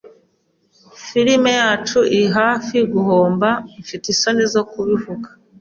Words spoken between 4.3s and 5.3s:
zo kubivuga.